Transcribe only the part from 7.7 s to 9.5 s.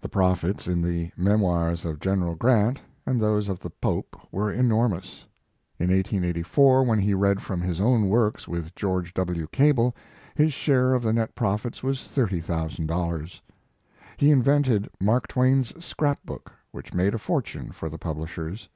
own works with George W.